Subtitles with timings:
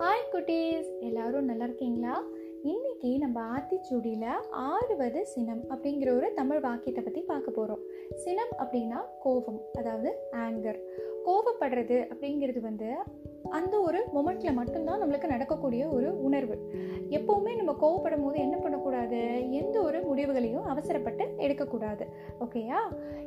[0.00, 0.98] குட்டீஸ்.
[1.00, 2.22] எல்லாரும் நல்லா இருக்கீங்களா?
[2.62, 7.82] இன்னைக்கு நம்ம ஆத்திச்சூடியில் ஆறுவது சினம் அப்படிங்கிற ஒரு தமிழ் வாக்கியத்தை பற்றி பார்க்க போகிறோம்
[8.14, 10.80] சினம் அப்படின்னா கோபம் அதாவது ஆங்கர்
[11.26, 12.96] கோபப்படுறது அப்படிங்கிறது வந்து
[13.48, 16.56] அந்த ஒரு மொமெண்ட்டில் மட்டும்தான் நம்மளுக்கு நடக்கக்கூடிய ஒரு உணர்வு.
[17.08, 19.50] எப்போவுமே நம்ம கோவப்படும் போது என்ன பண்ணக்கூடாது?
[19.50, 22.06] எந்த ஒரு முடிவுகளையும் அவசரப்பட்டு எடுக்கக்கூடாது.
[22.40, 22.80] ஓகேயா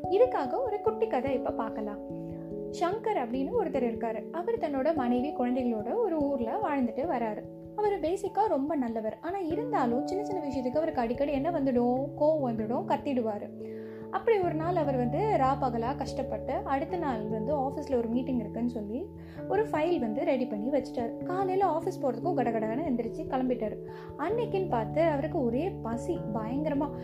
[0.10, 2.21] இதுக்காக ஒரு குட்டி கதை இப்போ பார்க்கலாம்.
[2.79, 4.21] சங்கர் அப்படின்னு ஒருத்தர் இருக்காரு.
[4.32, 7.43] அவர் தன்னோட மனைவி குழந்தைகளோட ஒரு ஊர்ல வாழ்ந்துட்டு வராரு.
[7.75, 9.18] அவர் பேசிக்காக ரொம்ப நல்லவர்.
[9.21, 12.04] ஆனால் இருந்தாலும் சின்ன சின்ன விஷயத்துக்கு அவருக்கு அடிக்கடி என்ன வந்துடும்?
[12.19, 13.47] கோவம் வந்துடும் கத்திடுவார்.
[14.09, 18.69] அப்படி ஒரு நாள் அவர் வந்து ரா பகலாக கஷ்டப்பட்டு அடுத்த நாள் வந்து ஆஃபீஸில் ஒரு மீட்டிங் இருக்குன்னு
[18.69, 18.99] சொல்லி
[19.47, 21.24] ஒரு ஃபைல் வந்து ரெடி பண்ணி வச்சிட்டார்.
[21.24, 23.75] காலையில் ஆஃபீஸ் போகிறதுக்கும் கடகடகன்னு எந்திரிச்சு கிளம்பிட்டார்.
[24.18, 26.97] அன்னைக்குன்னு பார்த்து அவருக்கு ஒரே பசி பயங்கரமாக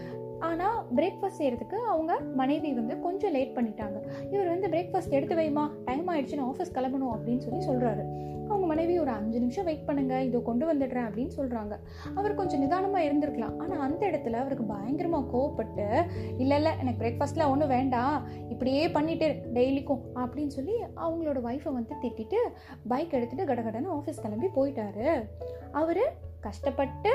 [0.47, 3.97] ஆனால் பிரேக்ஃபாஸ்ட் செய்கிறதுக்கு அவங்க மனைவி வந்து கொஞ்சம் லேட் பண்ணிட்டாங்க.
[4.33, 8.05] இவர் வந்து பிரேக்ஃபாஸ்ட் எடுத்து வைமா டைம் ஆயிடுச்சுன்னு ஆஃபீஸ் கிளம்பணும் அப்படின்னு சொல்லி சொல்கிறாரு
[8.51, 11.73] அவங்க மனைவி ஒரு அஞ்சு நிமிஷம் வெயிட் பண்ணுங்க இதோ கொண்டு வந்துடுறேன் அப்படின்னு சொல்கிறாங்க
[12.19, 13.57] அவர் கொஞ்சம் நிதானமாக இருந்திருக்கலாம்.
[13.61, 15.85] ஆனால் அந்த இடத்துல அவருக்கு பயங்கரமாக கோவப்பட்டு
[16.43, 18.15] இல்லை இல்லை எனக்கு பிரேக்ஃபாஸ்ட்லாம் ஒன்றும் வேண்டாம்.
[18.53, 22.39] இப்படியே பண்ணிட்டு டெய்லிக்கும் அப்படின்னு சொல்லி அவங்களோட ஒய்ஃபை வந்து திட்டிட்டு
[22.93, 25.07] பைக் எடுத்துகிட்டு கடகடன்னு ஆஃபீஸ் கிளம்பி போயிட்டாரு.
[25.81, 26.03] அவர்
[26.47, 27.11] கஷ்டப்பட்டு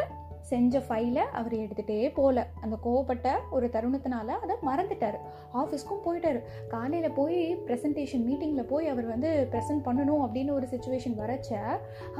[0.51, 5.19] செஞ்ச ஃபைலை அவர் எடுத்துகிட்டே போகல அந்த கோவப்பட்ட ஒரு தருணத்தினால அதை மறந்துட்டார்.
[5.61, 6.41] ஆஃபீஸ்க்கும் போயிட்டார்.
[6.69, 11.51] காலையில் போய் ப்ரெசன்டேஷன் மீட்டிங்கில் போய் அவர் வந்து ப்ரெசென்ட் பண்ணணும் அப்படின்னு ஒரு சுச்சுவேஷன் வரச்ச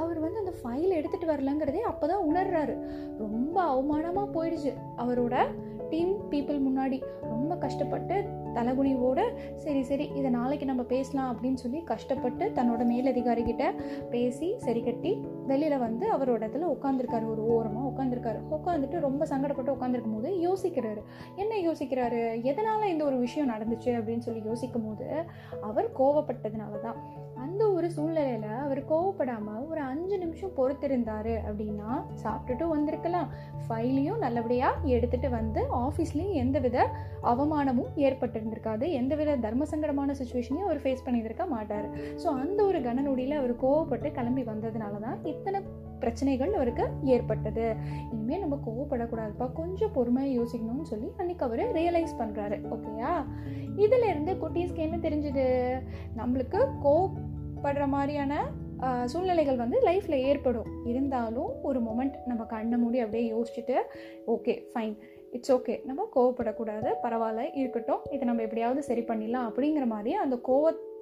[0.03, 2.75] அவர் வந்து அந்த ஃபைல் எடுத்துகிட்டு வரலங்கிறதே அப்போ தான் உணர்றாரு.
[3.23, 4.73] ரொம்ப அவமானமாக போயிடுச்சு.
[4.97, 5.35] அவரோட
[5.89, 6.97] டீம் பீப்புள் முன்னாடி
[7.31, 8.15] ரொம்ப கஷ்டப்பட்டு
[8.55, 9.23] தலைகுனிவோடு
[9.55, 13.65] சரி சரி இதை நாளைக்கு நம்ம பேசலாம் அப்படின்னு சொல்லி கஷ்டப்பட்டு தன்னோட மேலதிகாரிகிட்ட
[14.13, 15.11] பேசி சரி கட்டி
[15.47, 21.01] வெளியில் வந்து அவரோட இடத்துல உட்காந்துருக்காரு ஒரு ஓரமாக உட்காந்துருக்காரு உட்காந்துட்டு ரொம்ப சங்கடப்பட்டு உட்காந்துருக்கும் போது யோசிக்கிறாரு.
[21.41, 22.21] என்ன யோசிக்கிறாரு?
[22.51, 25.07] எதனால் இந்த ஒரு விஷயம் நடந்துச்சு அப்படின்னு சொல்லி யோசிக்கும் போது
[25.69, 26.99] அவர் கோவப்பட்டதுனால தான்
[27.45, 31.89] அந்த ஒரு சூழ்நிலையில் அவர் கோவப்படாமல் ஒரு அஞ்சு நிமிஷம் பொறுத்திருந்தாரு அப்படின்னா
[32.23, 33.27] சாப்பிட்டுட்டு வந்திருக்கலாம்.
[33.65, 36.77] ஃபைலையும் நல்லபடியாக எடுத்துகிட்டு வந்து ஆஃபீஸ்லேயும் எந்தவித
[37.31, 38.87] அவமானமும் ஏற்பட்டிருந்திருக்காது.
[39.01, 41.89] எந்தவித தர்ம சங்கடமான சுச்சுவேஷனையும் அவர் ஃபேஸ் பண்ணியிருக்க மாட்டார்.
[42.23, 45.61] ஸோ அந்த ஒரு கனநொடியில் அவர் கோவப்பட்டு கிளம்பி வந்ததுனால தான் இத்தனை
[45.99, 47.75] பிரச்சனைகள் அவருக்கு ஏற்பட்டது.
[48.11, 49.53] இனிமேல் நம்ம கோவப்படக்கூடாதுப்பா.
[49.53, 53.13] கொஞ்சம் பொறுமையாக யோசிக்கணும்னு சொல்லி அன்னைக்கு அவர் ரியலைஸ் பண்ணுறாரு ஓகேயா
[53.77, 55.47] இதிலிருந்து குட்டீஸ்க்கு என்ன தெரிஞ்சுது?
[56.17, 58.51] நம்மளுக்கு கோவப்படுற மாதிரியான
[59.05, 60.71] சூழ்நிலைகள் வந்து லைஃப்பில் ஏற்படும்.
[60.85, 63.75] இருந்தாலும் ஒரு மொமெண்ட் நம்ம கண்ணை மூடி அப்படியே யோசிச்சுட்டு
[64.27, 64.97] ஓகே ஃபைன்
[65.31, 66.89] இட்ஸ் ஓகே நம்ம கோவப்படக்கூடாது.
[67.03, 67.43] பரவாயில்ல.
[67.53, 68.03] இருக்கட்டும்.
[68.11, 70.35] இதை நம்ம எப்படியாவது சரி பண்ணிடலாம் அப்படிங்கிற மாதிரி அந்த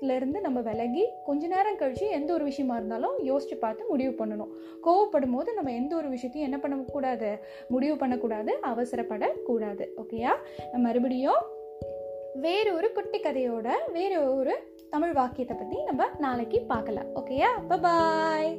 [0.03, 4.51] கோவத்திலேருந்து நம்ம விலகி கொஞ்ச நேரம் கழித்து எந்த ஒரு விஷயமா இருந்தாலும் யோசித்து பார்த்து முடிவு பண்ணணும்.
[4.85, 7.29] கோவப்படும் போது நம்ம எந்த ஒரு விஷயத்தையும் என்ன பண்ணக்கூடாது
[7.73, 9.85] முடிவு பண்ணக்கூடாது அவசரப்படக்கூடாது.
[10.01, 10.33] ஓகேயா
[10.71, 11.41] நம்ம மறுபடியும்
[12.45, 14.55] வேறு ஒரு குட்டி கதையோட வேறு ஒரு
[14.93, 17.11] தமிழ் வாக்கியத்தை பற்றி நம்ம நாளைக்கு பார்க்கலாம்.
[17.21, 17.51] ஓகேயா
[17.87, 18.53] பாய்